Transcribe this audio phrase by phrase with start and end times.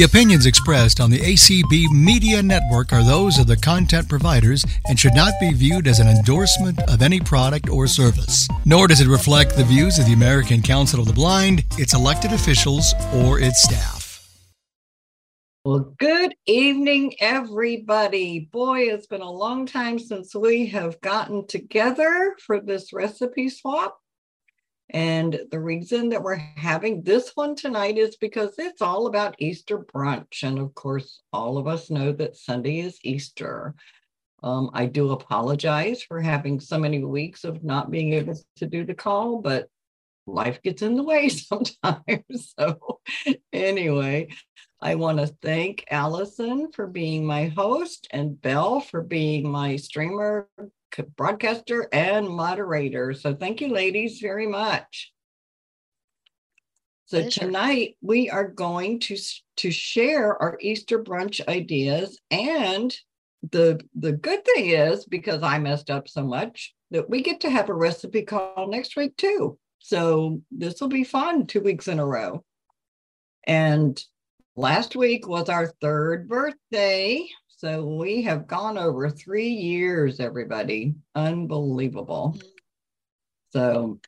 [0.00, 4.98] The opinions expressed on the ACB Media Network are those of the content providers and
[4.98, 8.48] should not be viewed as an endorsement of any product or service.
[8.64, 12.32] Nor does it reflect the views of the American Council of the Blind, its elected
[12.32, 14.26] officials, or its staff.
[15.66, 18.48] Well, good evening, everybody.
[18.50, 23.98] Boy, it's been a long time since we have gotten together for this recipe swap.
[24.92, 29.78] And the reason that we're having this one tonight is because it's all about Easter
[29.78, 30.42] brunch.
[30.42, 33.74] And of course, all of us know that Sunday is Easter.
[34.42, 38.84] Um, I do apologize for having so many weeks of not being able to do
[38.84, 39.68] the call, but
[40.26, 42.54] life gets in the way sometimes.
[42.58, 43.00] So,
[43.52, 44.28] anyway,
[44.80, 50.48] I want to thank Allison for being my host and Belle for being my streamer
[51.16, 53.12] broadcaster and moderator.
[53.14, 55.12] So thank you, ladies, very much.
[57.06, 57.40] So Pleasure.
[57.40, 59.16] tonight we are going to
[59.56, 62.94] to share our Easter brunch ideas, and
[63.50, 67.50] the the good thing is because I messed up so much that we get to
[67.50, 69.58] have a recipe call next week too.
[69.80, 72.44] So this will be fun two weeks in a row.
[73.44, 74.00] And
[74.54, 77.26] last week was our third birthday.
[77.60, 80.94] So we have gone over three years, everybody.
[81.14, 82.34] Unbelievable.
[82.34, 82.46] Mm-hmm.
[83.52, 84.00] So,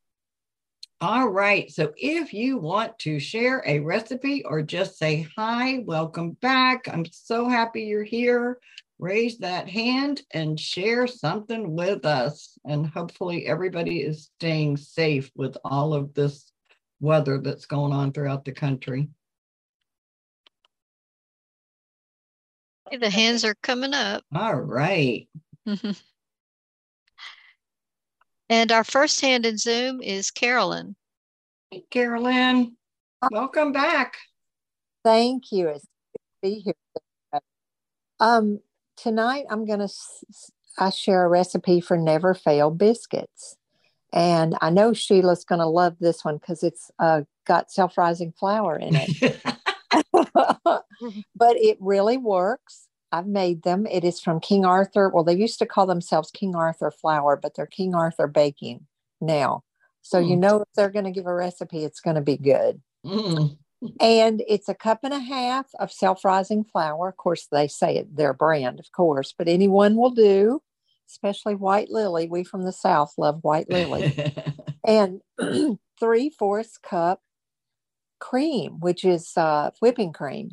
[1.02, 1.70] all right.
[1.70, 6.88] So if you want to share a recipe or just say hi, welcome back.
[6.90, 8.58] I'm so happy you're here.
[8.98, 12.56] Raise that hand and share something with us.
[12.64, 16.50] And hopefully, everybody is staying safe with all of this
[17.00, 19.10] weather that's going on throughout the country.
[23.00, 24.22] The hands are coming up.
[24.34, 25.26] All right.
[28.48, 30.94] and our first hand in Zoom is Carolyn.
[31.70, 32.76] Hey, Carolyn,
[33.30, 34.18] welcome back.
[35.04, 35.68] Thank you.
[35.68, 36.74] It's good to be here.
[38.20, 38.60] Um,
[38.98, 39.88] tonight I'm going to
[40.78, 43.56] I share a recipe for never fail biscuits.
[44.12, 48.32] And I know Sheila's going to love this one because it's uh, got self rising
[48.38, 49.40] flour in it.
[50.34, 52.88] but it really works.
[53.12, 53.86] I've made them.
[53.86, 55.10] It is from King Arthur.
[55.10, 58.86] Well, they used to call themselves King Arthur Flour, but they're King Arthur Baking
[59.20, 59.64] now.
[60.00, 60.28] So mm.
[60.28, 62.80] you know if they're going to give a recipe, it's going to be good.
[63.04, 63.58] Mm.
[64.00, 67.08] And it's a cup and a half of self-rising flour.
[67.08, 70.62] Of course, they say it their brand, of course, but anyone will do,
[71.08, 72.28] especially white lily.
[72.28, 74.34] We from the South love white lily.
[74.86, 75.20] and
[76.00, 77.20] three fourths cup
[78.22, 80.52] cream, which is uh, whipping cream.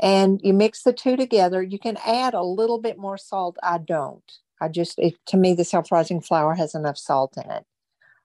[0.00, 1.62] And you mix the two together.
[1.62, 3.56] You can add a little bit more salt.
[3.62, 4.22] I don't.
[4.60, 7.64] I just, it, to me, the self rising flour has enough salt in it.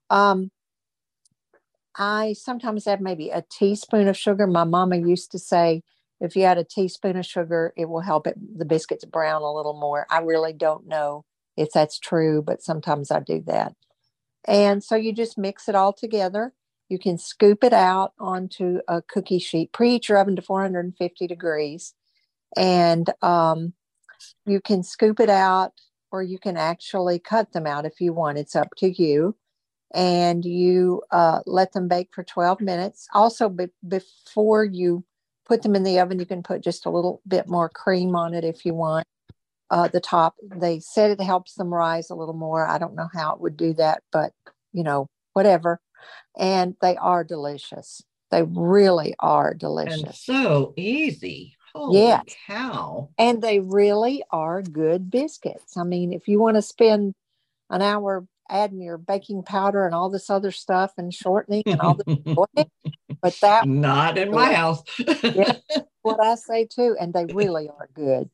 [0.09, 0.51] Um,
[1.97, 4.45] I sometimes add maybe a teaspoon of sugar.
[4.45, 5.81] My mama used to say,
[6.19, 9.53] if you add a teaspoon of sugar, it will help it the biscuits brown a
[9.53, 10.05] little more.
[10.09, 11.23] I really don't know
[11.55, 13.73] if that's true, but sometimes I do that.
[14.45, 16.53] And so you just mix it all together.
[16.89, 21.93] You can scoop it out onto a cookie sheet, preheat your oven to 450 degrees,
[22.55, 23.73] and um,
[24.45, 25.73] you can scoop it out
[26.11, 28.37] or you can actually cut them out if you want.
[28.37, 29.35] It's up to you.
[29.95, 33.07] And you uh, let them bake for 12 minutes.
[33.13, 35.03] Also, be- before you
[35.45, 38.33] put them in the oven, you can put just a little bit more cream on
[38.33, 39.05] it if you want.
[39.69, 42.67] Uh, the top, they said it helps them rise a little more.
[42.67, 44.31] I don't know how it would do that, but
[44.71, 45.79] you know, whatever
[46.37, 48.03] and they are delicious.
[48.31, 50.03] They really are delicious.
[50.03, 51.55] And so easy.
[51.75, 52.23] Holy yes.
[52.47, 53.09] cow.
[53.17, 55.77] And they really are good biscuits.
[55.77, 57.13] I mean, if you want to spend
[57.69, 61.95] an hour adding your baking powder and all this other stuff and shortening and all
[61.95, 62.17] this,
[63.21, 64.83] but that not in my house.
[64.97, 65.57] yeah,
[66.01, 66.95] what I say too.
[66.99, 68.29] And they really are good.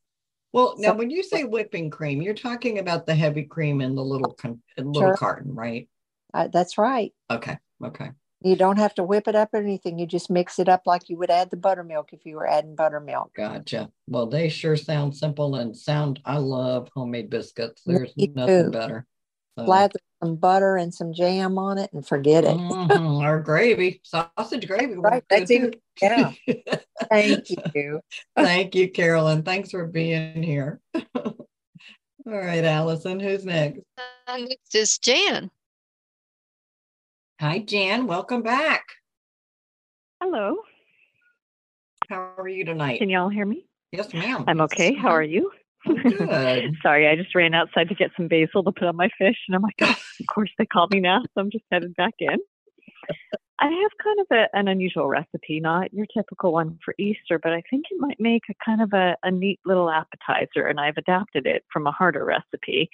[0.52, 3.96] Well, now so, when you say whipping cream, you're talking about the heavy cream in
[3.96, 5.18] the little con- little sure.
[5.18, 5.88] carton, right?
[6.34, 7.14] Uh, that's right.
[7.30, 7.58] Okay.
[7.84, 8.12] Okay.
[8.42, 10.00] You don't have to whip it up or anything.
[10.00, 12.76] You just mix it up like you would add the buttermilk if you were adding
[12.76, 13.34] buttermilk.
[13.36, 13.92] Gotcha.
[14.08, 16.22] Well, they sure sound simple and sound.
[16.24, 17.82] I love homemade biscuits.
[17.86, 18.72] There's Me nothing too.
[18.72, 19.06] better.
[19.58, 19.66] So.
[19.66, 22.56] Lather some butter and some jam on it and forget it.
[22.56, 23.26] mm-hmm.
[23.26, 24.96] Or gravy, sausage gravy.
[24.96, 25.24] Right.
[25.30, 26.32] That's even, yeah.
[27.10, 28.02] Thank you.
[28.38, 29.44] Thank you, Carolyn.
[29.44, 30.80] Thanks for being here.
[30.96, 31.36] All
[32.26, 33.82] right, Allison, who's next?
[34.28, 35.50] Uh, next is Jan.
[37.42, 38.06] Hi, Jan.
[38.06, 38.84] Welcome back.
[40.22, 40.58] Hello.
[42.10, 43.00] How are you tonight?
[43.00, 43.66] Can y'all hear me?
[43.94, 44.44] Yes, ma'am.
[44.46, 44.94] I'm okay.
[44.94, 45.50] How are you?
[45.88, 46.74] good.
[46.84, 49.56] Sorry, I just ran outside to get some basil to put on my fish, and
[49.56, 52.40] I'm like, oh, of course they called me now, so I'm just headed back in.
[53.62, 57.54] I have kind of a, an unusual recipe, not your typical one for Easter, but
[57.54, 60.98] I think it might make a kind of a, a neat little appetizer, and I've
[60.98, 62.90] adapted it from a harder recipe.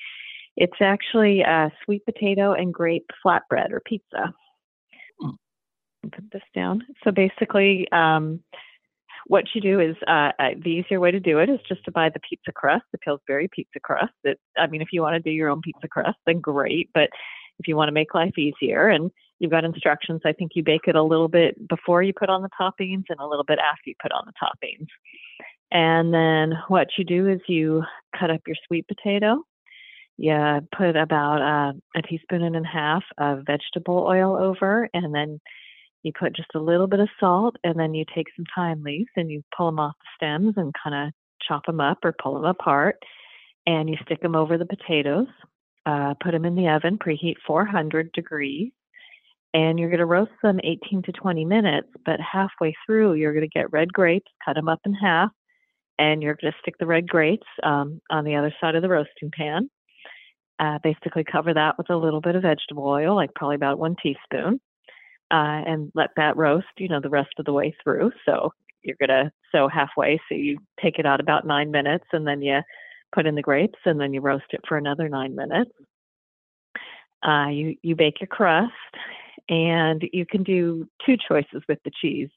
[0.58, 4.34] It's actually a sweet potato and grape flatbread or pizza.
[5.20, 5.30] Hmm.
[6.04, 6.84] Put this down.
[7.04, 8.42] So basically, um,
[9.28, 11.92] what you do is uh, uh, the easier way to do it is just to
[11.92, 14.14] buy the pizza crust, the Pillsbury pizza crust.
[14.24, 16.90] It, I mean, if you want to do your own pizza crust, then great.
[16.94, 17.10] But
[17.60, 19.10] if you want to make life easier, and
[19.40, 22.44] you've got instructions, I think you bake it a little bit before you put on
[22.44, 24.88] the toppings and a little bit after you put on the toppings.
[25.72, 27.84] And then what you do is you
[28.18, 29.44] cut up your sweet potato.
[30.18, 35.40] You put about uh, a teaspoon and a half of vegetable oil over, and then
[36.06, 39.10] you put just a little bit of salt and then you take some thyme leaves
[39.16, 42.36] and you pull them off the stems and kind of chop them up or pull
[42.36, 42.98] them apart
[43.66, 45.28] and you stick them over the potatoes
[45.88, 48.72] uh, put them in the oven preheat 400 degrees
[49.56, 53.50] and you're going to roast them 18 to 20 minutes but halfway through you're going
[53.50, 55.32] to get red grapes cut them up in half
[55.98, 58.90] and you're going to stick the red grapes um, on the other side of the
[58.90, 59.70] roasting pan
[60.60, 63.96] uh, basically cover that with a little bit of vegetable oil like probably about one
[64.02, 64.60] teaspoon
[65.32, 68.12] uh, and let that roast, you know, the rest of the way through.
[68.26, 68.52] So
[68.84, 72.62] you're gonna sew halfway, so you take it out about nine minutes, and then you
[73.14, 75.72] put in the grapes, and then you roast it for another nine minutes.
[77.28, 78.72] Uh, you you bake your crust,
[79.50, 82.30] and you can do two choices with the cheese.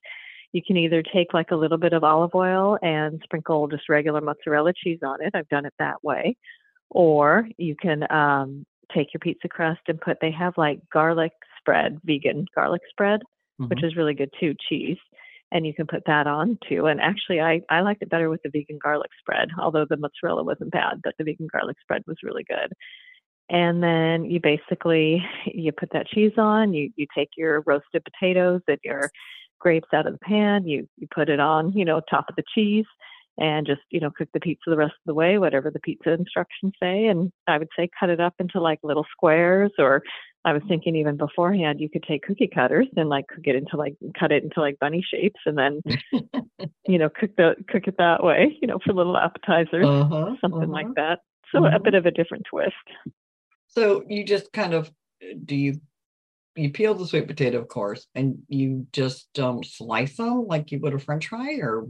[0.52, 4.22] You can either take like a little bit of olive oil and sprinkle just regular
[4.22, 5.34] mozzarella cheese on it.
[5.34, 6.36] I've done it that way.
[6.90, 8.64] Or you can um,
[8.94, 13.20] take your pizza crust and put, they have like garlic spread, vegan garlic spread,
[13.60, 13.68] mm-hmm.
[13.68, 14.98] which is really good too, cheese.
[15.50, 16.86] And you can put that on too.
[16.86, 20.42] And actually, I, I liked it better with the vegan garlic spread, although the mozzarella
[20.42, 22.72] wasn't bad, but the vegan garlic spread was really good.
[23.50, 26.74] And then you basically you put that cheese on.
[26.74, 29.10] You you take your roasted potatoes and your
[29.58, 30.66] grapes out of the pan.
[30.66, 32.86] You you put it on, you know, top of the cheese,
[33.38, 36.12] and just you know cook the pizza the rest of the way, whatever the pizza
[36.12, 37.06] instructions say.
[37.06, 40.02] And I would say cut it up into like little squares or
[40.44, 43.76] I was thinking even beforehand you could take cookie cutters and like cook it into
[43.76, 45.80] like cut it into like bunny shapes and then
[46.86, 50.62] you know cook the cook it that way you know for little appetizers uh-huh, something
[50.62, 50.72] uh-huh.
[50.72, 51.20] like that
[51.52, 51.76] so uh-huh.
[51.76, 52.74] a bit of a different twist
[53.66, 54.90] so you just kind of
[55.44, 55.80] do you
[56.56, 60.78] you peel the sweet potato of course and you just um, slice them like you
[60.80, 61.86] would a french fry or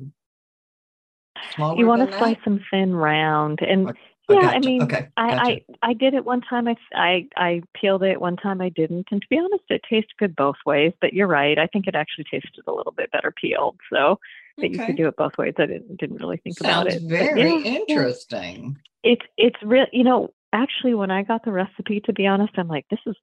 [1.58, 3.99] you want to slice them thin round and okay
[4.31, 6.69] yeah, I mean, okay, I, I I did it one time.
[6.69, 8.61] I, I I peeled it one time.
[8.61, 10.93] I didn't, and to be honest, it tastes good both ways.
[11.00, 11.58] But you're right.
[11.58, 13.76] I think it actually tasted a little bit better peeled.
[13.90, 14.19] So
[14.58, 14.75] that okay.
[14.75, 15.55] you could do it both ways.
[15.56, 17.02] I didn't didn't really think Sounds about it.
[17.08, 18.76] Very yeah, interesting.
[19.02, 19.12] Yeah.
[19.12, 19.87] It's it's real.
[19.93, 23.17] You know, actually, when I got the recipe, to be honest, I'm like, this is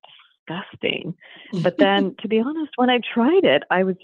[0.48, 1.14] disgusting.
[1.62, 3.96] But then, to be honest, when I tried it, I was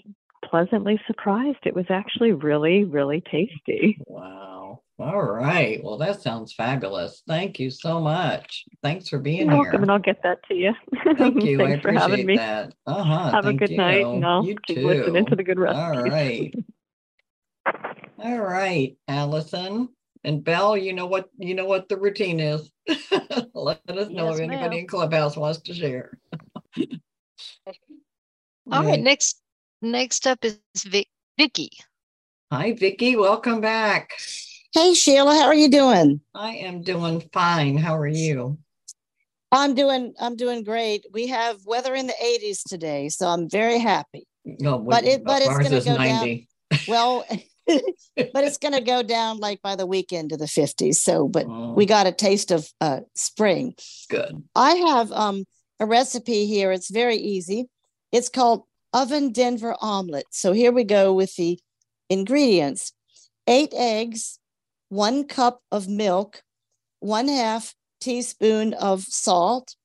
[0.44, 1.58] pleasantly surprised.
[1.64, 3.98] It was actually really really tasty.
[4.06, 4.82] Wow.
[4.98, 5.82] All right.
[5.82, 7.22] Well, that sounds fabulous.
[7.26, 8.64] Thank you so much.
[8.82, 9.62] Thanks for being You're here.
[9.64, 10.72] Welcome, and I'll get that to you.
[11.16, 11.58] Thank you.
[11.58, 12.36] Thanks I for having me.
[12.36, 12.72] that.
[12.86, 13.30] Uh-huh.
[13.32, 13.76] Have Thank a good you.
[13.78, 14.86] night, and I'll you keep too.
[14.86, 15.82] listening to the good recipes.
[15.82, 16.54] All right.
[18.18, 19.88] All right, Allison
[20.22, 20.76] and Belle.
[20.76, 22.70] You know what you know what the routine is.
[23.54, 24.72] Let us know yes, if anybody ma'am.
[24.72, 26.16] in Clubhouse wants to share.
[28.70, 29.41] All right, next
[29.82, 31.70] next up is Vic, Vicky.
[32.50, 33.16] Hi, Vicki.
[33.16, 34.12] Welcome back.
[34.72, 36.20] Hey, Sheila, how are you doing?
[36.34, 37.76] I am doing fine.
[37.76, 38.58] How are you?
[39.50, 41.04] I'm doing I'm doing great.
[41.12, 44.26] We have weather in the 80s today, so I'm very happy.
[44.44, 46.36] No, but it but it's going to go 90.
[46.36, 46.46] down.
[46.88, 47.26] Well,
[47.66, 50.94] but it's going to go down like by the weekend to the 50s.
[50.94, 51.74] So, but oh.
[51.74, 53.74] we got a taste of uh, spring.
[54.08, 54.42] Good.
[54.56, 55.44] I have um,
[55.78, 56.72] a recipe here.
[56.72, 57.68] It's very easy.
[58.10, 60.26] It's called oven Denver omelet.
[60.30, 61.58] So here we go with the
[62.08, 62.92] ingredients:
[63.46, 64.38] eight eggs,
[64.88, 66.42] one cup of milk,
[67.00, 69.76] one half teaspoon of salt,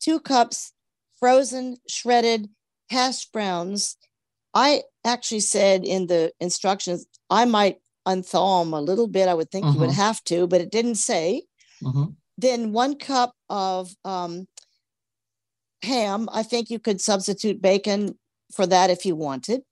[0.00, 0.72] two cups
[1.18, 2.48] frozen shredded
[2.90, 3.96] hash browns.
[4.52, 9.28] I actually said in the instructions, I might unthaw them a little bit.
[9.28, 10.00] I would think you would mm-hmm.
[10.00, 11.44] have to, but it didn't say.
[11.84, 12.06] Uh-huh.
[12.36, 14.46] Then one cup of um,
[15.82, 16.28] ham.
[16.32, 18.18] I think you could substitute bacon
[18.54, 19.62] for that if you wanted.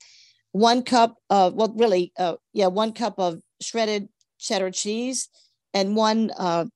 [0.52, 4.08] One cup of, well, really, uh, yeah, one cup of shredded
[4.38, 5.28] cheddar cheese,
[5.72, 6.66] and one uh,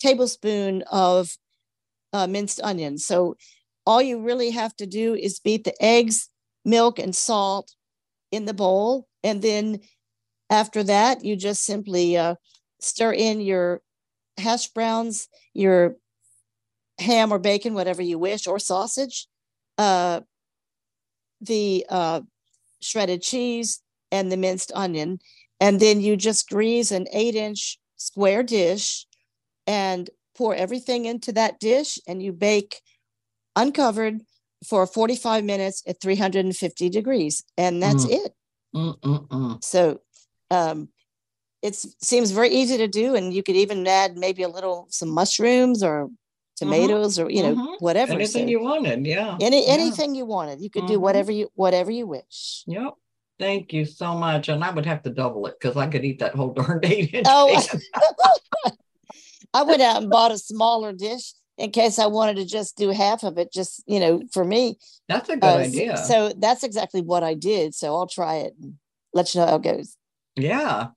[0.00, 1.30] tablespoon of
[2.12, 3.06] uh, minced onions.
[3.06, 3.36] So
[3.86, 6.28] all you really have to do is beat the eggs,
[6.64, 7.74] milk, and salt
[8.30, 9.06] in the bowl.
[9.22, 9.80] And then
[10.50, 12.34] after that, you just simply uh,
[12.80, 13.80] stir in your
[14.38, 15.96] hash browns, your
[16.98, 19.28] ham or bacon, whatever you wish, or sausage.
[19.78, 20.20] Uh,
[21.40, 22.20] the uh,
[22.80, 25.18] shredded cheese and the minced onion.
[25.60, 29.06] And then you just grease an eight inch square dish
[29.66, 32.80] and pour everything into that dish and you bake
[33.56, 34.20] uncovered
[34.66, 37.42] for 45 minutes at 350 degrees.
[37.56, 38.24] And that's Mm.
[38.24, 38.34] it.
[38.74, 39.64] Mm-mm-mm.
[39.64, 40.00] So
[40.50, 40.88] um,
[41.62, 43.14] it seems very easy to do.
[43.14, 46.10] And you could even add maybe a little, some mushrooms or
[46.56, 47.76] tomatoes or, you know, mhm.
[47.80, 48.12] whatever.
[48.12, 49.36] Anything So you wanted, yeah.
[49.40, 49.72] any yeah.
[49.74, 51.00] anything you wanted you could do Mhm.
[51.02, 52.94] whatever you whatever you wish Yep.
[53.38, 54.48] Thank you so much.
[54.48, 57.10] And I would have to double it because I could eat that whole darn eight.
[57.26, 57.62] Oh.
[59.54, 62.90] i went out and bought a smaller dish in case i wanted to just do
[62.90, 64.76] half of it just you know for me
[65.08, 65.96] That's a good Uh, idea.
[65.96, 68.74] so that's exactly what i did so i'll try it and
[69.14, 69.96] let you know how it goes
[70.36, 70.88] yeah.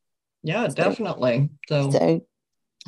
[0.44, 1.50] Yeah, So- definitely.
[1.70, 2.22] So, so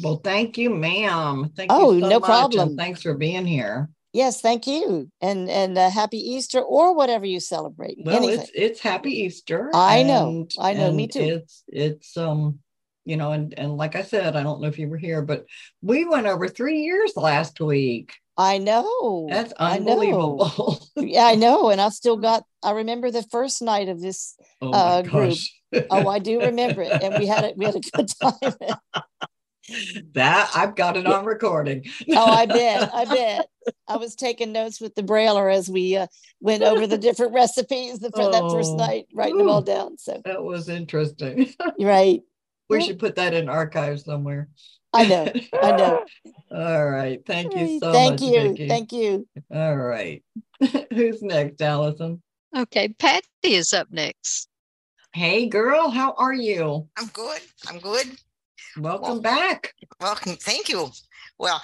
[0.03, 1.51] well, thank you, ma'am.
[1.55, 2.67] Thank Oh, you so no much, problem.
[2.69, 3.89] And thanks for being here.
[4.13, 8.51] yes thank you and and uh, happy easter or whatever you celebrate Well, anything it's
[8.53, 9.69] it's happy Easter.
[9.73, 10.47] I know.
[10.59, 11.21] I know, me too.
[11.21, 12.59] It's it's um
[13.05, 15.45] you know, and and like I said, I don't know if you were here, but
[15.81, 18.13] we went over three years last week.
[18.37, 19.93] i know That's I know.
[19.93, 20.79] unbelievable.
[20.97, 24.71] yeah i know and i still got i remember the first night of this oh
[24.73, 25.37] Uh, group.
[25.89, 28.55] oh i do remember it and we had it we had a good time
[30.13, 31.85] that I've got it on recording.
[32.13, 32.91] Oh, I bet.
[32.93, 33.47] I bet.
[33.87, 36.07] I was taking notes with the brailler as we uh,
[36.39, 38.77] went over the different recipes the, for that first Oh.
[38.77, 39.97] night, writing them all down.
[39.97, 41.53] So, That was interesting.
[41.79, 42.21] right.
[42.69, 44.49] we Well- should put that in archives somewhere.
[44.93, 45.31] I know.
[45.53, 46.05] I know.
[46.51, 47.25] All right.
[47.25, 48.29] Thank you so Thank much.
[48.29, 48.41] you.
[48.49, 48.67] Vicki.
[48.67, 49.25] Thank you.
[49.49, 50.21] All right.
[50.93, 52.21] Who's next, Allison?
[52.57, 54.49] Okay, Patty is up next.
[55.13, 55.89] Hey, girl.
[55.89, 56.89] How are you?
[56.97, 57.39] I'm good.
[57.69, 58.05] I'm good.
[58.77, 59.73] Welcome Well- back.
[59.99, 60.35] Welcome.
[60.37, 60.89] Thank you.
[61.37, 61.61] Well,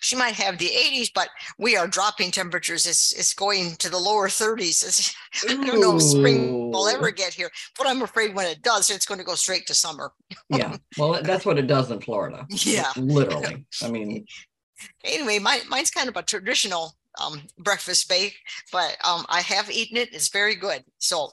[0.00, 2.84] she might have the 80s, but we are dropping temperatures.
[2.84, 4.84] It's it's going to the lower 30s.
[4.84, 5.14] It's,
[5.48, 8.90] I don't know if spring will ever get here, but I'm afraid when it does,
[8.90, 10.12] it's going to go straight to summer.
[10.48, 10.76] Yeah.
[10.98, 12.44] Well, that's what it does in Florida.
[12.50, 12.90] Yeah.
[12.96, 13.64] Literally.
[13.82, 14.26] I mean,
[15.04, 18.36] Anyway, mine, mine's kind of a traditional um, breakfast bake,
[18.72, 20.12] but um, I have eaten it.
[20.14, 20.84] It's very good.
[20.98, 21.30] So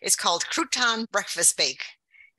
[0.00, 1.82] it's called crouton breakfast bake.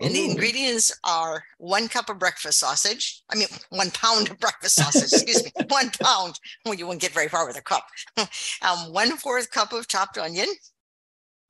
[0.03, 3.21] And the ingredients are one cup of breakfast sausage.
[3.29, 6.41] I mean, one pound of breakfast sausage, excuse me, one pound.
[6.65, 7.87] Well, you won't get very far with a cup.
[8.17, 10.49] um, one fourth cup of chopped onion.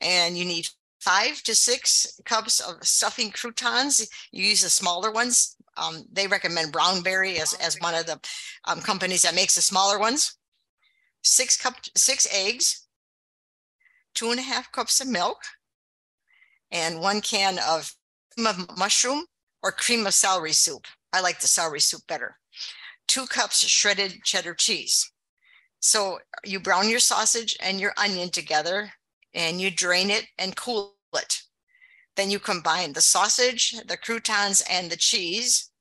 [0.02, 0.68] And you need
[1.00, 4.08] five to six cups of stuffing croutons.
[4.32, 5.56] You use the smaller ones.
[5.76, 8.20] Um, they recommend Brownberry as, as one of the
[8.66, 10.38] um, companies that makes the smaller ones.
[11.24, 12.86] Six cup, six eggs,
[14.14, 15.40] two and a half cups of milk,
[16.72, 17.96] and one can of
[18.38, 19.26] of mushroom
[19.62, 20.86] or cream of celery soup.
[21.12, 22.38] I like the celery soup better.
[23.08, 25.12] Two cups shredded cheddar cheese.
[25.80, 28.92] So you brown your sausage and your onion together
[29.34, 31.42] and you drain it and cool it.
[32.16, 35.72] Then you combine the sausage, the croutons, and the cheese,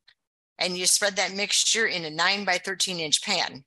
[0.59, 3.65] and you spread that mixture in a 9 by 13 inch pan.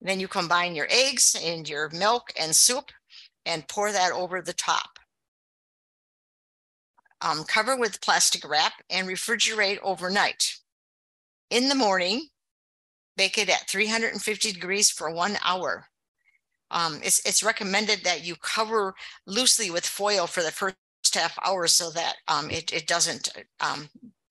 [0.00, 2.90] Then you combine your eggs and your milk and soup
[3.44, 4.91] and pour that over the top
[7.22, 10.56] um, cover with plastic wrap and refrigerate overnight.
[11.50, 12.28] In the morning,
[13.16, 15.86] bake it at 350 degrees for one hour.
[16.70, 18.94] Um, it's, it's recommended that you cover
[19.26, 20.76] loosely with foil for the first
[21.14, 23.28] half hour so that um, it, it doesn't
[23.60, 23.88] um,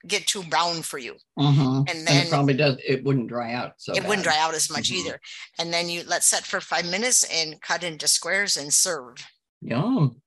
[0.07, 1.15] get too brown for you.
[1.37, 1.87] mhm.
[1.87, 3.73] And And then it probably does, it wouldn't dry out.
[3.77, 4.95] So it wouldn't dry out as much Mhm.
[4.95, 5.19] either.
[5.59, 9.17] And then you let set for five minutes and cut into squares and serve.
[9.61, 10.20] Yum.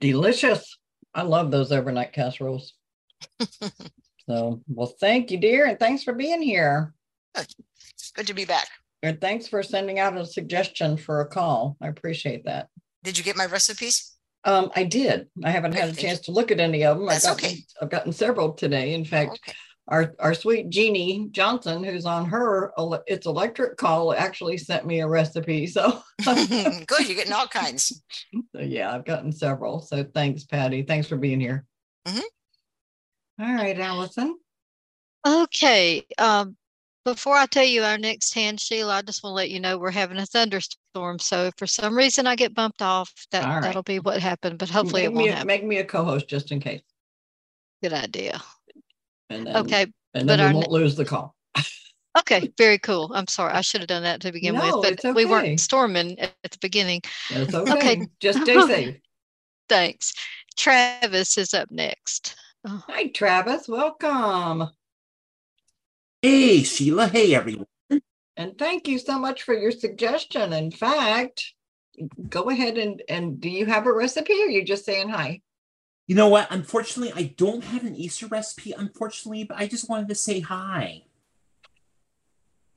[0.00, 0.78] Delicious.
[1.14, 2.74] I love those overnight casseroles.
[4.28, 5.66] so, well, thank you, dear.
[5.66, 6.94] And thanks for being here.
[8.14, 8.68] Good to be back.
[9.02, 11.76] And thanks for sending out a suggestion for a call.
[11.80, 12.68] I appreciate that.
[13.04, 14.14] Did you get my recipes?
[14.44, 15.28] Um, I did.
[15.44, 17.08] I haven't had a chance to look at any of them.
[17.08, 17.58] I've That's gotten, okay.
[17.80, 18.94] I've gotten several today.
[18.94, 19.52] In fact, Okay.
[19.88, 22.72] Our, our sweet Jeannie Johnson, who's on her
[23.06, 25.66] It's Electric call, actually sent me a recipe.
[25.66, 27.08] So, Good.
[27.08, 28.02] You're getting all kinds.
[28.54, 29.80] so yeah, I've gotten several.
[29.80, 30.82] So thanks, Patty.
[30.82, 31.64] Thanks for being here.
[32.06, 32.22] Mhm.
[33.40, 34.36] All right, Allison.
[35.26, 36.56] Okay, um,
[37.04, 39.78] before I tell you our next hand, Sheila, I just want to let you know
[39.78, 41.18] we're having a thunderstorm.
[41.18, 43.62] So if for some reason I get bumped off, that All right.
[43.62, 44.58] that'll be what happened.
[44.58, 45.46] But hopefully make it won't a, happen.
[45.46, 46.82] make me a co-host just in case.
[47.82, 48.42] Good idea.
[49.30, 49.82] And then, Okay,
[50.14, 51.34] and but then our we ne- won't lose the call.
[52.18, 53.10] okay, very cool.
[53.14, 55.60] I'm sorry, I should have done that to begin No, with, it's but we weren't
[55.60, 57.02] storming at at the beginning.
[57.30, 57.72] It's okay.
[57.72, 58.06] Okay.
[58.20, 58.96] Just stay safe.
[59.68, 60.14] Thanks.
[60.56, 62.34] Travis is up next.
[62.66, 63.68] Oh, Hi, Travis.
[63.68, 64.70] Welcome.
[66.22, 67.06] Hey, Sheila.
[67.08, 67.66] Hey, everyone.
[68.36, 70.52] And thank you so much for your suggestion.
[70.52, 71.52] In fact,
[72.28, 75.40] go ahead and and do you have a recipe or are you just saying hi?
[76.08, 76.48] You know what?
[76.50, 81.02] Unfortunately, I don't have an Easter recipe, unfortunately, but I just wanted to say hi.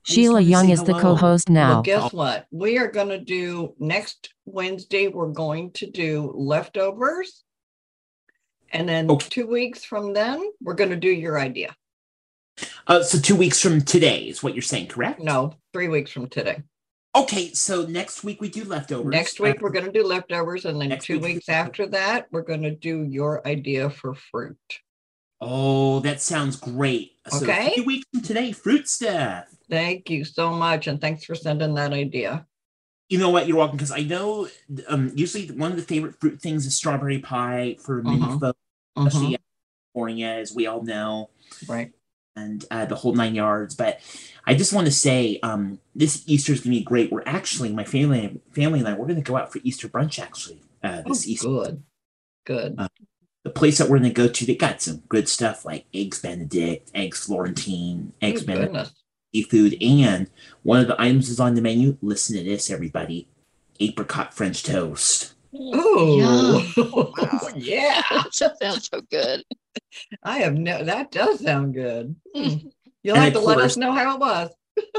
[0.03, 1.75] Sheila Young is the co host now.
[1.75, 2.45] Well, guess what?
[2.51, 7.43] We are going to do next Wednesday, we're going to do leftovers.
[8.73, 9.27] And then okay.
[9.29, 11.73] two weeks from then, we're going to do your idea.
[12.85, 15.21] Uh, so two weeks from today is what you're saying, correct?
[15.21, 16.63] No, three weeks from today.
[17.13, 19.11] Okay, so next week we do leftovers.
[19.11, 22.27] Next week we're going to do leftovers, and then next two week weeks after that
[22.31, 24.57] we're going to do your idea for fruit.
[25.41, 27.17] Oh, that sounds great.
[27.27, 29.45] So okay, two weeks from today, fruit stuff.
[29.69, 32.45] Thank you so much, and thanks for sending that idea.
[33.09, 33.45] You know what?
[33.45, 33.75] You're welcome.
[33.75, 34.47] Because I know
[34.87, 38.39] um, usually one of the favorite fruit things is strawberry pie for many uh-huh.
[38.39, 38.59] folks,
[38.95, 39.37] especially uh-huh.
[39.93, 41.29] California, as we all know.
[41.67, 41.91] Right
[42.35, 43.75] and uh, the whole nine yards.
[43.75, 43.99] But
[44.45, 47.12] I just want to say um, this Easter is going to be great.
[47.12, 50.19] We're actually my family, family and I, we're going to go out for Easter brunch
[50.19, 51.48] actually uh, this oh, Easter.
[51.48, 51.83] Good,
[52.45, 52.75] good.
[52.77, 52.88] Uh,
[53.43, 56.21] the place that we're going to go to, they got some good stuff like eggs
[56.21, 58.93] Benedict, eggs Florentine, eggs oh, Benedict, goodness.
[59.33, 60.29] seafood, and
[60.63, 61.98] one of the items is on the menu.
[62.01, 63.27] Listen to this, everybody:
[63.79, 65.33] apricot French toast.
[65.53, 66.63] Oh,
[67.17, 67.50] wow.
[67.57, 68.01] yeah.
[68.39, 69.43] that sounds so good.
[70.24, 72.15] I have no, that does sound good.
[72.33, 72.53] Hmm.
[73.03, 74.51] You'll and have to let us know how it was.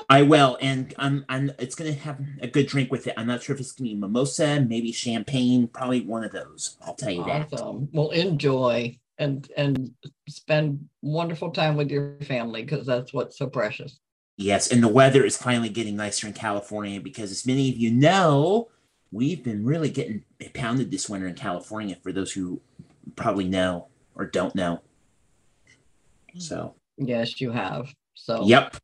[0.08, 3.14] I will, and I'm, I'm, it's going to have a good drink with it.
[3.16, 6.76] I'm not sure if it's going to be mimosa, maybe champagne, probably one of those.
[6.84, 7.52] I'll tell you that.
[7.52, 7.80] awesome.
[7.86, 7.94] that.
[7.94, 9.92] Well, enjoy and and
[10.28, 13.98] spend wonderful time with your family because that's what's so precious.
[14.36, 17.90] Yes, and the weather is finally getting nicer in California because, as many of you
[17.90, 18.68] know,
[19.10, 21.96] we've been really getting pounded this winter in California.
[22.02, 22.60] For those who
[23.16, 24.80] probably know or don't know,
[26.38, 27.92] so yes, you have.
[28.14, 28.76] So yep.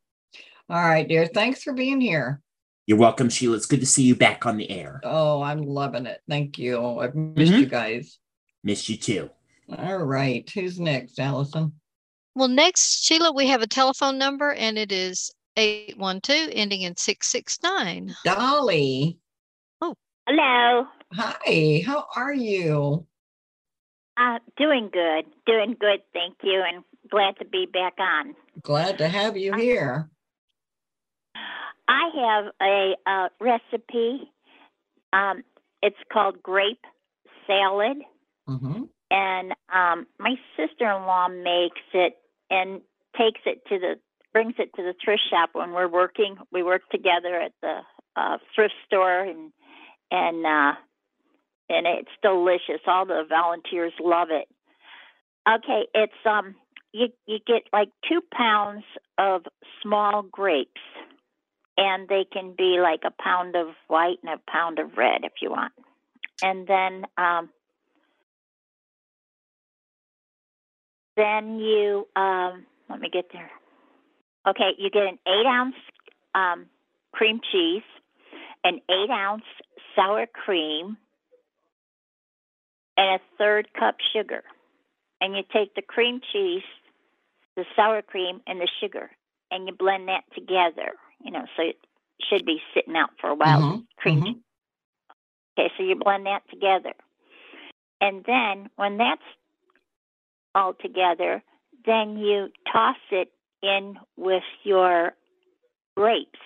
[0.71, 1.27] All right, dear.
[1.27, 2.41] Thanks for being here.
[2.87, 3.57] You're welcome, Sheila.
[3.57, 5.01] It's good to see you back on the air.
[5.05, 6.21] Oh, I'm loving it.
[6.29, 7.01] Thank you.
[7.01, 7.61] I've missed mm-hmm.
[7.61, 8.19] you guys.
[8.65, 9.31] Missed you too.
[9.77, 10.49] All right.
[10.51, 11.73] Who's next, Allison?
[12.35, 18.15] Well, next, Sheila, we have a telephone number and it is 812 ending in 669.
[18.25, 19.19] Dolly.
[19.81, 19.95] Oh.
[20.27, 20.87] Hello.
[21.15, 23.07] Hi, how are you?
[24.17, 25.25] Uh, doing good.
[25.47, 28.35] Doing good, thank you, and glad to be back on.
[28.63, 30.09] Glad to have you here.
[31.89, 34.31] I have a, recipe.
[35.13, 35.43] Um,
[35.83, 36.85] it's called grape
[37.47, 37.99] salad.
[38.49, 38.83] Mm-hmm.
[39.11, 42.15] And um, my sister in law makes it
[42.51, 42.83] and
[43.17, 43.95] takes it to the
[44.33, 46.37] brings it to the thrift shop when we're working.
[46.53, 47.81] We work together at the
[48.17, 49.53] uh, thrift store and
[50.11, 50.79] and uh,
[51.71, 52.83] and it's delicious.
[52.87, 54.49] All the volunteers love it.
[55.49, 56.55] Okay, it's um
[56.93, 58.85] you you get like two pounds
[59.19, 59.43] of
[59.83, 60.81] small grapes,
[61.77, 65.33] and they can be like a pound of white and a pound of red if
[65.43, 65.73] you want,
[66.43, 67.51] and then um
[71.17, 73.51] then you um let me get there.
[74.47, 75.75] Okay, you get an eight ounce
[76.35, 76.67] um,
[77.13, 77.83] cream cheese,
[78.65, 79.45] an eight ounce
[79.95, 80.97] sour cream,
[82.97, 84.43] and a third cup sugar.
[85.21, 86.63] And you take the cream cheese,
[87.59, 89.11] the sour cream, and the sugar,
[89.51, 90.93] and you blend that together.
[91.25, 91.77] You know, so it
[92.31, 93.61] should be sitting out for a while.
[93.61, 93.81] Mm-hmm.
[93.99, 94.21] Cream.
[94.21, 95.59] Mm-hmm.
[95.59, 96.95] Okay, so you blend that together.
[98.01, 99.21] And then when that's
[100.55, 101.43] all together,
[101.85, 105.15] then you toss it in with your
[105.97, 106.39] grapes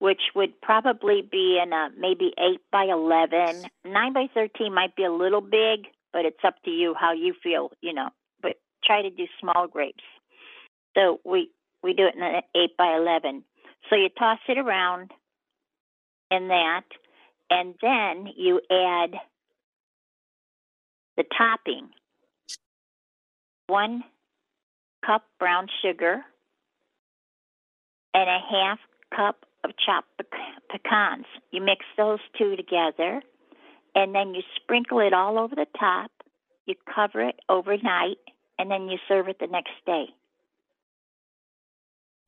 [0.00, 3.66] which would probably be in a maybe 8 by 11.
[3.84, 7.34] 9 by 13 might be a little big, but it's up to you how you
[7.42, 8.08] feel, you know.
[8.90, 10.02] Try to do small grapes.
[10.96, 11.48] So we
[11.80, 13.44] we do it in an 8 by 11.
[13.88, 15.12] So you toss it around
[16.32, 16.82] in that,
[17.50, 19.14] and then you add
[21.16, 21.90] the topping.
[23.68, 24.02] One
[25.06, 26.22] cup brown sugar
[28.12, 28.80] and a half
[29.14, 30.20] cup of chopped
[30.68, 31.26] pecans.
[31.52, 33.22] You mix those two together,
[33.94, 36.10] and then you sprinkle it all over the top.
[36.66, 38.18] You cover it overnight,
[38.60, 40.04] and then you serve it the next day.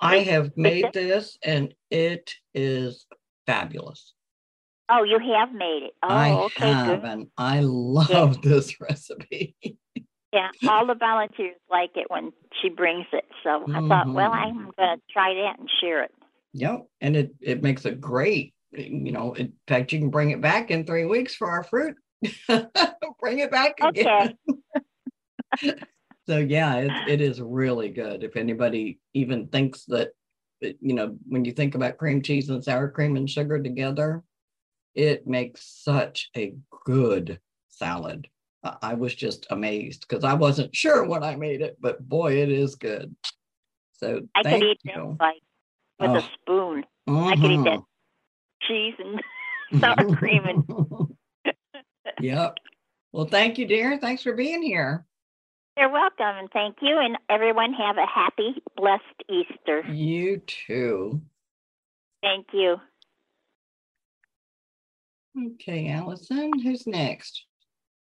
[0.00, 3.06] I have made this, and it is
[3.46, 4.14] fabulous.
[4.88, 5.94] Oh, you have made it.
[6.02, 7.08] Oh, I okay, have, good.
[7.08, 8.50] and I love yeah.
[8.50, 9.54] this recipe.
[10.32, 13.24] yeah, all the volunteers like it when she brings it.
[13.44, 13.76] So mm-hmm.
[13.76, 14.58] I thought, well, mm-hmm.
[14.58, 16.10] I'm going to try that and share it.
[16.54, 16.86] Yep.
[17.00, 20.70] And it, it makes a great, you know, in fact, you can bring it back
[20.70, 21.94] in three weeks for our fruit.
[23.20, 24.36] bring it back again.
[25.62, 25.74] Okay.
[26.26, 28.22] so yeah, it, it is really good.
[28.22, 30.10] If anybody even thinks that,
[30.60, 34.22] you know, when you think about cream cheese and sour cream and sugar together,
[34.94, 36.54] it makes such a
[36.84, 38.28] good salad.
[38.80, 42.48] I was just amazed because I wasn't sure when I made it, but boy, it
[42.48, 43.14] is good.
[43.94, 45.16] So I could eat you.
[45.18, 45.42] that like
[45.98, 46.16] with Oh.
[46.18, 46.84] a spoon.
[47.08, 47.84] I could eat that Mhm.
[48.62, 49.20] cheese and
[49.82, 50.64] sour cream and
[52.20, 52.58] Yep.
[53.10, 53.98] Well, thank you, dear.
[53.98, 55.04] Thanks for being here.
[55.76, 59.82] You're welcome and thank you and everyone have a happy, blessed Easter.
[59.88, 61.20] You too.
[62.22, 62.76] Thank you.
[65.54, 67.46] Okay, Allison, who's next?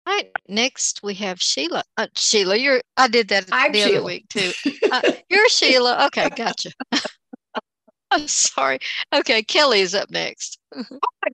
[0.08, 0.32] All right.
[0.48, 1.84] Next, we have Sheila.
[1.96, 2.82] Uh, Sheila, you're.
[2.98, 3.98] I did that I'm the Sheila.
[3.98, 4.52] other week too.
[4.92, 6.08] Uh, you're Sheila.
[6.08, 6.72] Okay, gotcha.
[8.12, 8.80] I'm sorry.
[9.14, 10.58] Okay, Kelly is up next.
[10.76, 11.32] Oh my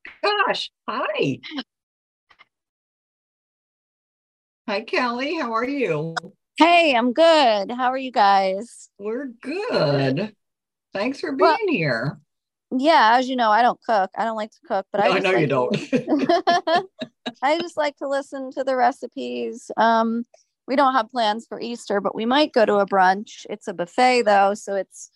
[0.48, 1.40] gosh, hi.
[4.68, 5.36] Hi, Kelly.
[5.40, 6.16] How are you?
[6.58, 7.72] Hey, I'm good.
[7.72, 8.90] How are you guys?
[8.98, 10.34] We're good.
[10.94, 12.20] Thanks for being Well- here.
[12.76, 14.10] Yeah, as you know, I don't cook.
[14.18, 15.50] I don't like to cook, but I, I just know you like
[15.92, 16.90] don't.
[17.44, 19.70] I just like to listen to the recipes.
[19.78, 20.26] Um,
[20.68, 23.46] we don't have plans for Easter, but we might go to a brunch.
[23.52, 25.12] It's a buffet though, so it's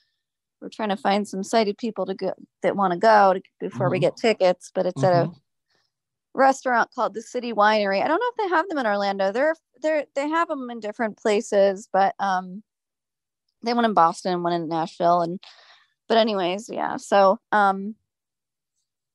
[0.62, 3.98] we're trying to find some sighted people to go that want to go before we
[3.98, 4.02] Mhm.
[4.02, 4.72] get tickets.
[4.74, 5.36] But it's at a Mhm.
[6.34, 8.04] Restaurant called the City Winery.
[8.04, 9.32] I don't know if they have them in Orlando.
[9.32, 12.64] They're they're they have them in different places, but um,
[13.64, 15.40] they one in Boston, and one in Nashville, and
[16.08, 16.98] but anyways, yeah.
[16.98, 17.96] So um,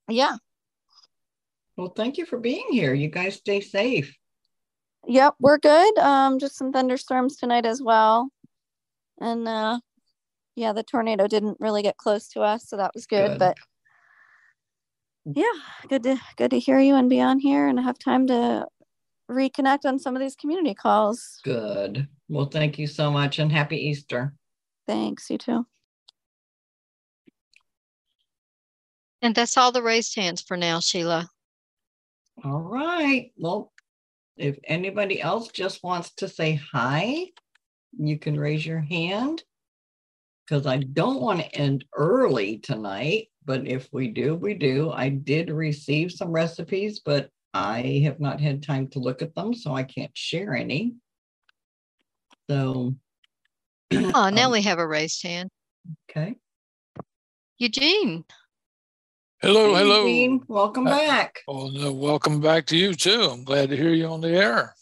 [0.07, 0.37] yeah,
[1.77, 2.93] Well, thank you for being here.
[2.93, 4.15] You guys stay safe.
[5.07, 5.97] Yep, we're good.
[5.99, 8.29] Um, just some thunderstorms tonight as well.
[9.19, 9.79] And uh
[10.55, 13.31] yeah, the tornado didn't really get close to us, so that was good.
[13.31, 13.39] Good.
[13.39, 13.57] But
[15.25, 15.45] yeah,
[15.89, 18.67] good to good to hear you and be on here and have time to
[19.29, 21.39] reconnect on some of these community calls.
[21.43, 22.07] Good.
[22.29, 24.33] Well, thank you so much and happy Easter.
[24.87, 25.65] Thanks, you too.
[29.21, 31.29] And that's all the raised hands for now, Sheila.
[32.43, 33.31] All right.
[33.37, 33.71] Well,
[34.37, 37.27] if anybody else just wants to say hi,
[37.97, 39.43] you can raise your hand
[40.45, 43.29] because I don't want to end early tonight.
[43.45, 44.91] But if we do, we do.
[44.91, 49.53] I did receive some recipes, but I have not had time to look at them,
[49.53, 50.95] so I can't share any.
[52.49, 52.95] So,
[53.93, 55.49] Oh, now um, we have a raised hand.
[56.09, 56.35] okay.
[57.59, 58.25] Eugene.
[59.41, 60.05] Hello, Hey, hello.
[60.07, 61.41] Eugene, welcome Uh, back.
[61.47, 63.21] Oh, no, welcome back to you too.
[63.31, 64.73] I'm glad to hear you on the air.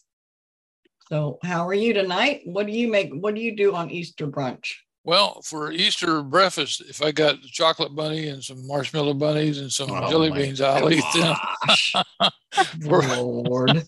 [1.10, 2.41] So, how are you tonight?
[2.45, 3.12] What do you make?
[3.13, 4.76] What do you do on Easter brunch?
[5.05, 9.71] Well, for Easter breakfast, if I got the chocolate bunny and some marshmallow bunnies and
[9.71, 11.35] some Oh jelly my beans, I'll eat them.
[12.81, 13.85] For- Lord.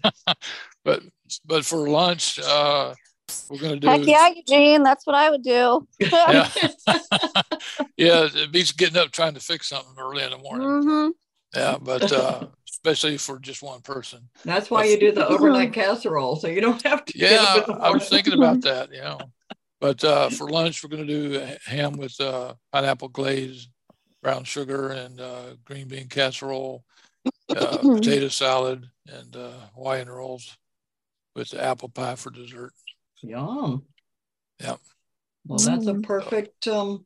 [0.84, 1.02] but
[1.46, 2.94] but for lunch, uh,
[3.50, 5.88] we're gonna do Heck yeah, Eugene, that's what I would do.
[6.00, 6.50] yeah.
[7.98, 10.68] yeah, it beats getting up trying to fix something early in the morning.
[10.84, 11.10] hmm
[11.56, 14.30] Yeah, but uh, especially for just one person.
[14.44, 17.14] That's why you do the overnight casserole, so you don't have to.
[17.18, 18.92] get Yeah, up I was thinking about that.
[18.92, 19.20] You know,
[19.80, 23.68] but uh, for lunch we're going to do ham with uh, pineapple glaze,
[24.24, 26.84] brown sugar, and uh, green bean casserole,
[27.56, 30.58] uh, potato salad, and uh, Hawaiian rolls
[31.36, 32.74] with the apple pie for dessert.
[33.22, 33.84] Yum.
[34.62, 34.80] Yep.
[35.48, 36.04] Well, that's a Mm.
[36.04, 36.68] perfect.
[36.68, 37.06] Um.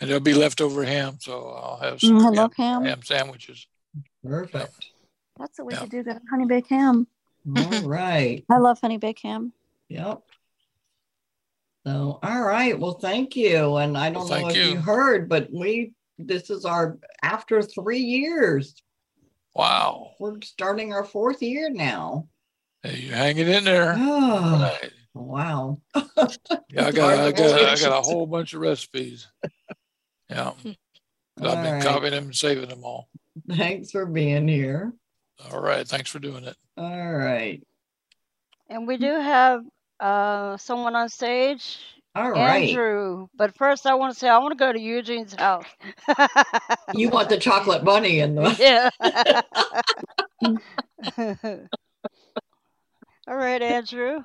[0.00, 2.84] And there'll be leftover ham, so I'll have some Mm, I ham, love ham.
[2.84, 3.66] ham sandwiches.
[4.24, 4.86] Perfect.
[5.38, 5.80] That's what we Yeah.
[5.80, 6.02] could do.
[6.02, 7.06] Good honey baked ham.
[7.56, 8.44] All right.
[8.50, 9.52] I love honey baked ham.
[9.88, 10.22] Yep.
[11.86, 12.78] So, all right.
[12.78, 13.76] Well, thank you.
[13.76, 14.72] And I don't Well, know thank if you.
[14.72, 14.76] you.
[14.80, 18.74] heard, but we this is our after three years.
[19.54, 22.28] Wow, We're starting our fourth year now.
[22.84, 23.94] hey, you hanging in there?
[23.98, 24.92] Oh, Right.
[25.12, 25.80] wow.
[26.70, 29.26] Yeah, I got, I got, I got a whole bunch of recipes.
[30.28, 31.82] Yeah, I've been right.
[31.82, 33.08] copying them and saving them all.
[33.48, 34.92] Thanks for being here.
[35.50, 36.56] All right, thanks for doing it.
[36.76, 37.60] All right.
[38.68, 39.62] And we do have
[40.00, 41.78] uh, someone on stage,
[42.14, 42.68] All right.
[42.70, 43.26] Andrew.
[43.36, 45.64] But first, I want to say I want to go to Eugene's house.
[46.94, 48.56] You want the chocolate bunny in the.
[48.58, 48.90] yeah.
[53.28, 54.20] All right, Andrew.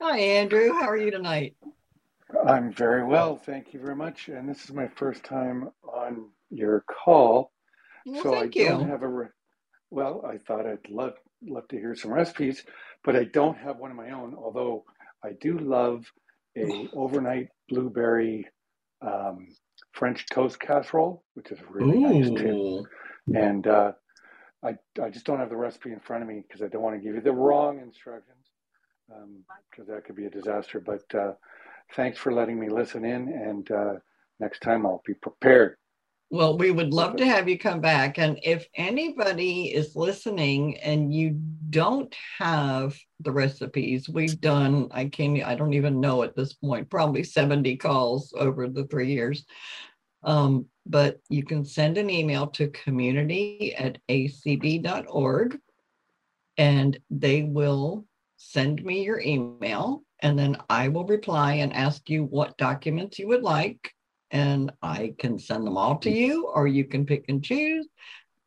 [0.00, 0.72] Hi, Andrew.
[0.72, 1.56] How are you tonight?
[2.46, 4.28] I'm very well, thank you very much.
[4.28, 7.50] And this is my first time on your call,
[8.06, 8.86] Well, so I thank don't you.
[8.86, 9.08] have a.
[9.08, 9.26] Re-
[9.90, 11.14] well, I thought I'd love
[11.46, 12.64] love to hear some recipes,
[13.04, 14.34] but I don't have one of my own.
[14.36, 14.84] Although
[15.24, 16.06] I do love
[16.56, 18.46] a overnight blueberry
[19.02, 19.56] um,
[19.92, 22.56] French toast casserole, which is really nice too.
[23.34, 23.92] And uh,
[24.64, 26.96] I I just don't have the recipe in front of me because I don't want
[26.96, 28.46] to give you the wrong instructions
[29.70, 30.80] because that could be a disaster.
[30.80, 31.32] But uh,
[31.94, 33.94] thanks for letting me listen in, and uh,
[34.40, 35.76] next time I'll be prepared.
[36.32, 38.16] Well, we would love to have you come back.
[38.16, 45.44] And if anybody is listening and you don't have the recipes, we've done, I can't,
[45.44, 49.44] I don't even know at this point, probably 70 calls over the three years.
[50.22, 55.60] Um, but you can send an email to community at acb.org
[56.56, 58.06] and they will
[58.38, 63.28] send me your email and then I will reply and ask you what documents you
[63.28, 63.92] would like
[64.32, 67.86] and I can send them all to you, or you can pick and choose.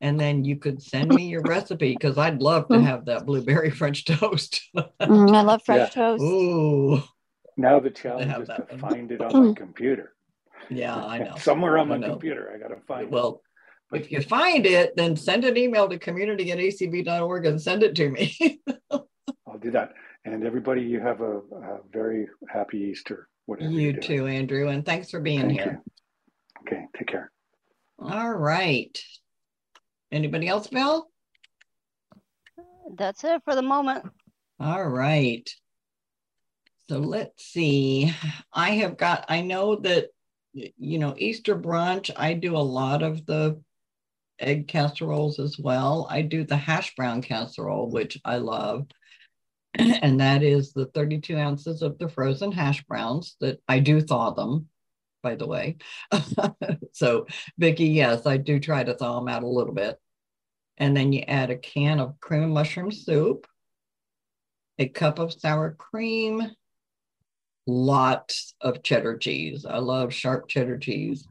[0.02, 3.70] And then you could send me your recipe because I'd love to have that blueberry
[3.82, 4.62] French toast.
[4.76, 6.02] Mm, I love French Yeah.
[6.04, 6.24] toast.
[6.24, 7.02] Ooh,
[7.56, 8.80] Now the challenge have is to one.
[8.80, 10.14] find it on my computer.
[10.70, 11.36] yeah, I know.
[11.38, 12.10] Somewhere on my know.
[12.12, 13.12] computer, I got to find it.
[13.12, 13.42] Well,
[13.94, 17.96] if you find it, then send an email to community at acb.org and send it
[17.96, 18.36] to me.
[19.48, 19.94] I'll do that.
[20.26, 23.30] And everybody, you have a, a very happy Easter.
[23.46, 25.82] Whatever you you're too, Andrew, and thanks for being Thank here.
[26.62, 27.32] Okay, take care.
[28.00, 29.00] All right.
[30.12, 31.10] Anybody else, Bill?
[32.98, 34.06] That's it for the moment.
[34.60, 35.50] All right.
[36.88, 38.14] So let's see.
[38.54, 40.08] I have got, I know that,
[40.54, 43.60] you know, Easter brunch, I do a lot of the
[44.40, 46.08] egg casseroles as well.
[46.10, 48.88] I do the hash brown casserole, which I love.
[50.02, 54.32] And that is the 32 ounces of the frozen hash browns that I do thaw
[54.32, 54.70] them,
[55.22, 55.78] by the way.
[56.94, 60.00] so, Vicki, yes, I do try to thaw them out a little bit.
[60.78, 63.48] And then you add a can of cream and mushroom soup,
[64.78, 66.42] a cup of sour cream,
[67.68, 69.66] lots of cheddar cheese.
[69.66, 71.28] I love sharp cheddar cheese.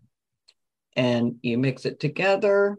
[0.96, 2.78] And you mix it together.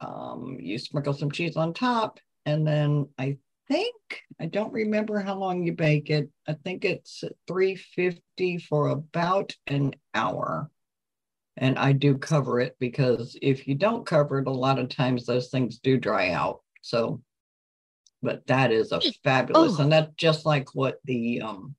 [0.00, 2.20] Um, you sprinkle some cheese on top.
[2.46, 3.94] And then I think,
[4.40, 6.30] I don't remember how long you bake it.
[6.46, 10.70] I think it's 350 for about an hour.
[11.56, 15.24] And I do cover it because if you don't cover it, a lot of times
[15.24, 16.62] those things do dry out.
[16.82, 17.22] So,
[18.22, 19.82] but that is a fabulous, Oh.
[19.82, 21.76] and that's just like what the um,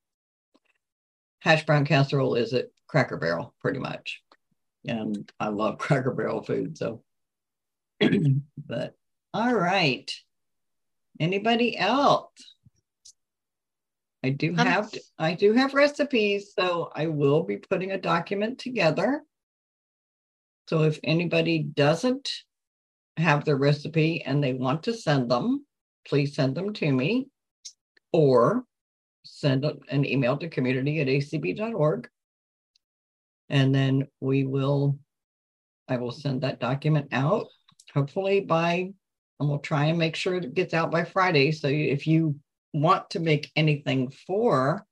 [1.40, 4.22] hash brown casserole is at Cracker Barrel, pretty much.
[4.86, 6.78] And I love Cracker Barrel food.
[6.78, 7.02] So,
[8.00, 8.94] but
[9.34, 10.10] all right.
[11.18, 12.32] Anybody else?
[14.22, 18.58] I do Um, have I do have recipes, so I will be putting a document
[18.58, 19.22] together.
[20.68, 22.30] So if anybody doesn't
[23.16, 25.64] have the recipe and they want to send them,
[26.06, 27.28] please send them to me
[28.12, 28.64] or
[29.24, 32.08] send an email to community at acb.org.
[33.48, 34.98] And then we will,
[35.88, 37.46] I will send that document out
[37.94, 38.92] hopefully by,
[39.38, 41.52] and we'll try and make sure it gets out by Friday.
[41.52, 42.36] So if you
[42.72, 44.86] want to make anything for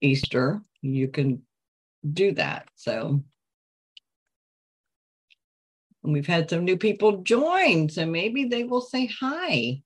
[0.00, 1.42] Easter, you can
[2.10, 2.68] do that.
[2.74, 3.22] So
[6.04, 9.82] and we've had some new people join, so maybe they will say hi.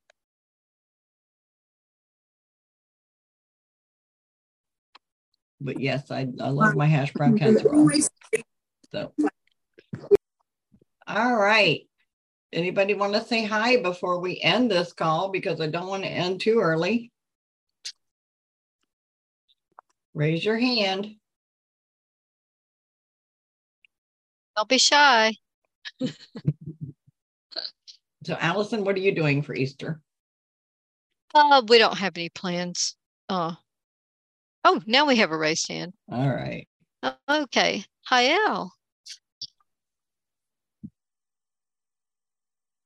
[5.60, 7.90] But yes, I, I love my hash brown casserole.
[8.90, 9.12] So,
[11.06, 11.88] all right.
[12.52, 15.30] Anybody want to say hi before we end this call?
[15.30, 17.10] Because I don't want to end too early.
[20.14, 21.16] Raise your hand.
[24.56, 25.32] Don't be shy.
[28.24, 30.00] So, Allison, what are you doing for Easter?
[31.34, 32.94] Uh, we don't have any plans.
[33.28, 33.54] Uh,
[34.64, 35.92] oh, now we have a raised hand.
[36.10, 36.68] All right.
[37.28, 37.84] Okay.
[38.06, 38.72] Hi, Al.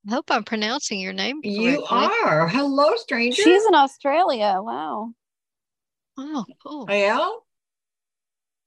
[0.07, 1.73] I hope I'm pronouncing your name Correctly.
[1.73, 2.47] You are.
[2.47, 3.42] Hello, stranger.
[3.42, 4.61] She's in Australia.
[4.61, 5.12] Wow.
[6.16, 6.87] Oh, cool.
[6.88, 7.45] Al?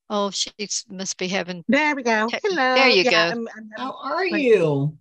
[0.09, 0.51] Oh, she
[0.89, 1.63] must be having.
[1.67, 2.29] There we go.
[2.43, 2.75] Hello.
[2.75, 3.37] There you Yeah, go.
[3.37, 4.97] I'm, I'm, How are Thank you?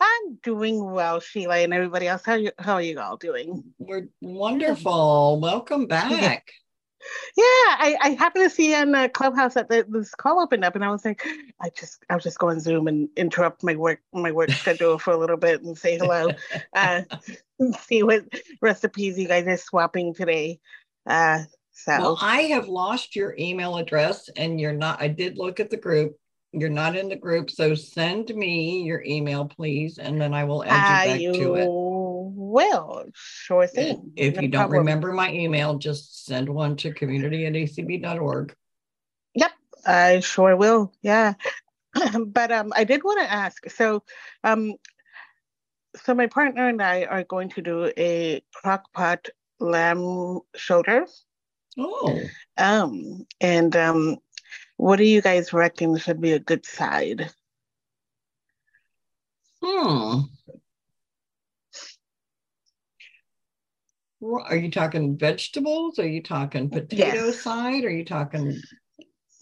[0.00, 2.22] I'm doing well, Sheila, and everybody else.
[2.24, 3.64] How you How are you all doing?
[3.78, 5.40] We're wonderful.
[5.40, 6.52] Welcome back.
[7.36, 10.74] Yeah, I, I happened to see on the clubhouse that the, this call opened up,
[10.74, 11.24] and I was like,
[11.60, 14.98] I just I was just go on Zoom and interrupt my work my work schedule
[14.98, 16.30] for a little bit and say hello,
[16.74, 17.02] uh,
[17.80, 18.24] see what
[18.60, 20.60] recipes you guys are swapping today.
[21.06, 25.60] Uh, so Well, I have lost your email address and you're not, I did look
[25.60, 26.16] at the group.
[26.52, 27.50] You're not in the group.
[27.50, 31.68] So send me your email, please, and then I will add you back to it.
[32.48, 34.12] Will sure thing.
[34.16, 34.78] If No you don't problem.
[34.80, 38.54] remember my email, just send one to community at acb.org.
[39.34, 39.52] Yep,
[39.86, 40.92] I sure will.
[41.02, 41.34] Yeah.
[42.26, 43.68] but um I did want to ask.
[43.70, 44.02] So
[44.44, 44.74] um
[46.04, 49.28] so my partner and I are going to do a crock pot
[49.60, 51.06] lamb shoulder.
[51.78, 52.20] Oh,
[52.56, 54.18] Um and um
[54.76, 57.30] what do you guys reckon should be a good side?
[59.62, 60.20] Hmm.
[64.22, 65.98] Are you talking vegetables?
[65.98, 67.40] Are you talking potato Yes.
[67.40, 67.84] side?
[67.84, 68.60] Are you talking?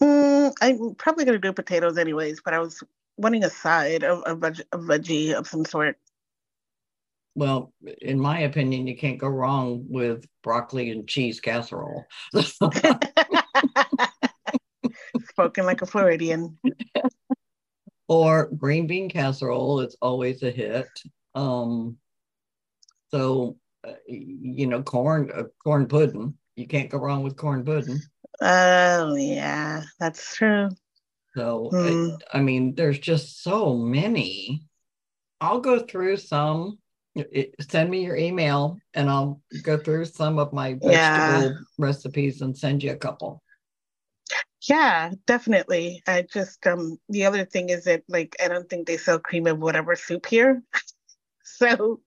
[0.01, 2.83] Mm, I'm probably gonna do potatoes anyways, but I was
[3.17, 5.97] wanting a side of a, veg- a veggie of some sort.
[7.33, 12.05] Well, in my opinion, you can't go wrong with broccoli and cheese casserole.
[15.29, 16.57] Spoken like a Floridian.
[18.07, 20.87] or green bean casserole it's always a hit.
[21.35, 21.97] Um,
[23.09, 23.57] so
[24.07, 26.35] you know, corn uh, corn pudding.
[26.55, 28.01] You can't go wrong with corn pudding.
[28.41, 30.69] Oh yeah, that's true.
[31.35, 31.87] So Hmm.
[31.87, 34.63] it- I mean, there's just so many.
[35.41, 36.79] I'll go through some.
[37.15, 41.53] It, send me your email, and I'll go through some of my vegetable Yeah.
[41.77, 43.41] recipes and send you a couple.
[44.67, 46.03] Yeah, definitely.
[46.07, 49.47] I just um the other thing is that like I don't think they sell cream
[49.47, 50.61] of whatever soup here.
[51.43, 52.01] so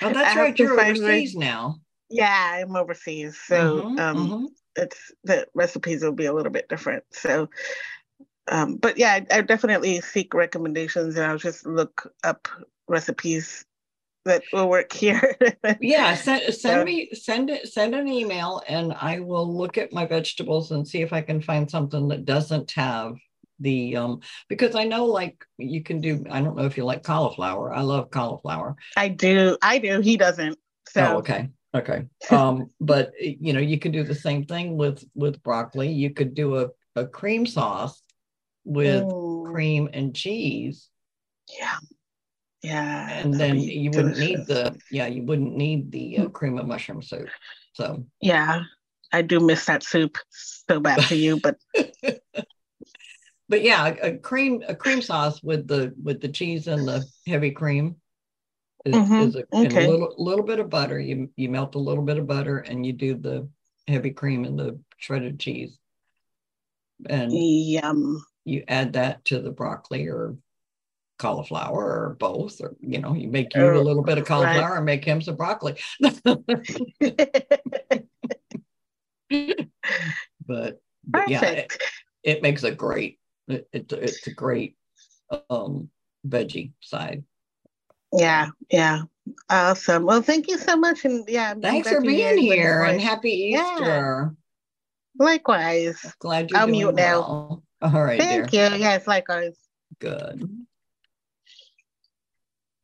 [0.00, 0.58] Oh, that's right.
[0.58, 1.76] You're overseas my- now.
[2.08, 3.38] yeah, I'm overseas.
[3.46, 4.46] So Mhm, um mhm.
[4.76, 7.04] it's the recipes will be a little bit different.
[7.12, 7.48] So
[8.48, 12.48] um but yeah, I, I definitely seek recommendations and I'll just look up
[12.88, 13.64] recipes
[14.24, 15.36] that will work here.
[15.80, 19.92] Yeah, send send So- me send it send an email and I will look at
[19.92, 23.16] my vegetables and see if I can find something that doesn't have
[23.60, 27.02] the um because I know like you can do I don't know if you like
[27.02, 27.72] cauliflower.
[27.72, 28.76] I love cauliflower.
[28.96, 29.56] I do.
[29.62, 30.00] I do.
[30.00, 30.58] He doesn't.
[30.88, 31.50] So Oh, okay.
[31.74, 32.06] Okay.
[32.30, 35.90] Um, but you know, you can do the same thing with with broccoli.
[35.90, 38.02] You could do a, a cream sauce
[38.64, 39.48] with Ooh.
[39.50, 40.88] cream and cheese.
[41.58, 41.78] Yeah.
[42.62, 43.08] Yeah.
[43.10, 47.02] And then you wouldn't need the yeah, you wouldn't need the uh, cream of mushroom
[47.02, 47.28] soup.
[47.74, 48.62] So Yeah.
[49.12, 51.56] I do miss that soup so bad for you, but
[53.52, 57.06] but yeah, a, a cream a cream sauce with the with the cheese and the
[57.26, 57.96] heavy cream
[58.86, 59.84] is, Mhm, is a, okay.
[59.84, 60.98] a little little bit of butter.
[60.98, 63.46] You you melt a little bit of butter and you do the
[63.86, 65.78] heavy cream and the shredded cheese.
[67.10, 68.24] And yum.
[68.46, 70.34] you add that to the broccoli or
[71.18, 74.28] cauliflower or both, or you know, you make you a Oh, little bit of right.
[74.28, 75.76] cauliflower and make him some broccoli.
[80.46, 81.82] but, but yeah, it,
[82.22, 84.76] it makes a great it, it, it's a great
[85.50, 85.88] um
[86.26, 87.24] veggie side.
[88.12, 89.02] Yeah, yeah.
[89.48, 90.04] Awesome.
[90.04, 91.04] Well, thank you so much.
[91.04, 93.08] And yeah, Thanks for being here and voice.
[93.08, 93.72] happy Yeah.
[93.74, 94.34] Easter.
[95.18, 96.14] Likewise.
[96.18, 97.20] Glad you're I'll doing mute now.
[97.20, 97.62] well.
[97.80, 98.70] All right, Thank dear.
[98.70, 98.76] you.
[98.78, 99.56] Yes, likewise.
[99.98, 100.42] Good.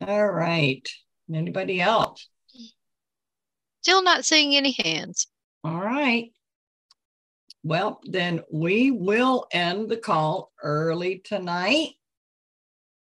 [0.00, 0.88] All right.
[1.32, 2.26] Anybody else?
[3.82, 5.26] Still not seeing any hands.
[5.64, 6.30] All right.
[7.68, 11.96] Well, then we will end the call early tonight.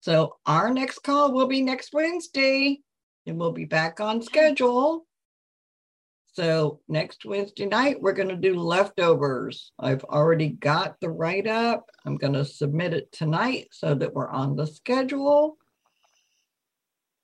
[0.02, 2.82] So our next call will be next Wednesday
[3.26, 5.06] and we'll be back on schedule.
[6.34, 9.72] So next Wednesday night, we're going to do leftovers.
[9.80, 11.86] I've already got the write up.
[12.06, 15.56] I'm going to submit it tonight so that we're on the schedule.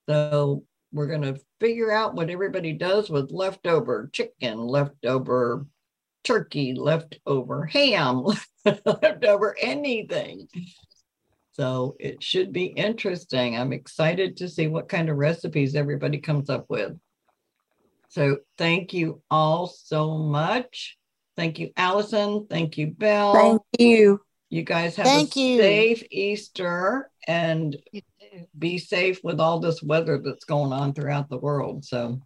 [0.07, 5.65] So we're going to figure out what everybody does with leftover chicken, leftover
[6.25, 8.25] turkey, leftover ham,
[8.85, 10.47] leftover anything.
[11.53, 13.55] So it should be interesting.
[13.55, 16.97] I'm excited to see what kind of recipes everybody comes up with.
[18.09, 20.97] So thank you all so much.
[21.37, 22.47] Thank you, Allison.
[22.49, 23.33] Thank you, Belle.
[23.33, 24.21] Thank you.
[24.49, 25.61] You guys have Thank a you.
[25.61, 27.77] safe Easter and
[28.57, 31.85] be safe with all this weather that's going on throughout the world.
[31.85, 32.21] So,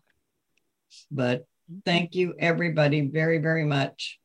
[1.12, 1.46] but
[1.86, 4.20] thank you, everybody, very, very much.